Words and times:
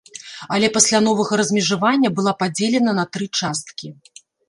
Але 0.55 0.69
пасля 0.77 1.01
новага 1.09 1.39
размежавання 1.43 2.09
была 2.23 2.35
падзелена 2.43 2.91
на 3.01 3.09
тры 3.15 3.33
часткі. 3.41 3.97